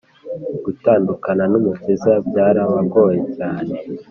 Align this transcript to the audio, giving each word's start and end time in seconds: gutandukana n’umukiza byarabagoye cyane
gutandukana 0.65 1.43
n’umukiza 1.51 2.13
byarabagoye 2.27 3.19
cyane 3.35 3.75